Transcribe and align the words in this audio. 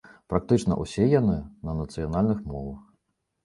Практычна 0.31 0.77
ўсе 0.83 1.03
яны 1.11 1.37
на 1.69 1.77
нацыянальных 1.85 2.43
мовах. 2.51 2.85